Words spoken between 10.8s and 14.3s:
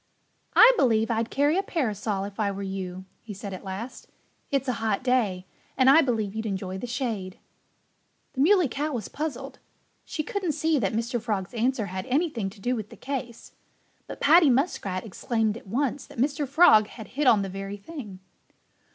Mr. Frog's answer had anything to do with the case. But